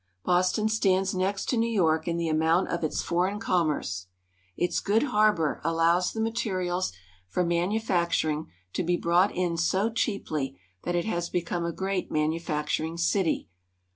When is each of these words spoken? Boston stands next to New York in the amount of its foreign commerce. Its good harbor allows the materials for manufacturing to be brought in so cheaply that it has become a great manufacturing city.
Boston 0.25 0.67
stands 0.67 1.13
next 1.13 1.47
to 1.47 1.57
New 1.57 1.69
York 1.69 2.07
in 2.07 2.17
the 2.17 2.27
amount 2.27 2.69
of 2.69 2.83
its 2.83 3.03
foreign 3.03 3.39
commerce. 3.39 4.07
Its 4.57 4.79
good 4.79 5.03
harbor 5.03 5.61
allows 5.63 6.11
the 6.11 6.19
materials 6.19 6.91
for 7.27 7.45
manufacturing 7.45 8.47
to 8.73 8.81
be 8.81 8.97
brought 8.97 9.31
in 9.35 9.57
so 9.57 9.91
cheaply 9.91 10.59
that 10.85 10.95
it 10.95 11.05
has 11.05 11.29
become 11.29 11.65
a 11.65 11.71
great 11.71 12.11
manufacturing 12.11 12.97
city. 12.97 13.47